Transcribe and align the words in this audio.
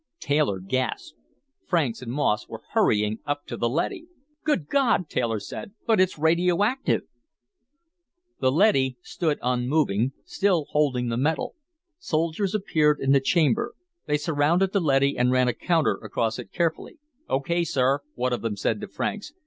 Taylor 0.19 0.59
gasped 0.59 1.13
Franks 1.67 2.01
and 2.01 2.11
Moss 2.11 2.47
were 2.49 2.63
hurrying 2.71 3.19
up 3.23 3.45
to 3.45 3.55
the 3.55 3.69
leady! 3.69 4.07
"Good 4.43 4.67
God!" 4.67 5.07
Taylor 5.09 5.39
said. 5.39 5.73
"But 5.85 5.99
it's 6.01 6.17
radioactive!" 6.17 7.03
The 8.39 8.51
leady 8.51 8.97
stood 9.03 9.37
unmoving, 9.43 10.13
still 10.25 10.65
holding 10.71 11.09
the 11.09 11.17
metal. 11.17 11.53
Soldiers 11.99 12.55
appeared 12.55 12.99
in 12.99 13.11
the 13.11 13.21
chamber. 13.21 13.75
They 14.07 14.17
surrounded 14.17 14.73
the 14.73 14.81
leady 14.81 15.19
and 15.19 15.29
ran 15.31 15.47
a 15.47 15.53
counter 15.53 15.99
across 16.01 16.39
it 16.39 16.51
carefully. 16.51 16.97
"Okay, 17.29 17.63
sir," 17.63 17.99
one 18.15 18.33
of 18.33 18.41
them 18.41 18.57
said 18.57 18.81
to 18.81 18.87
Franks. 18.87 19.33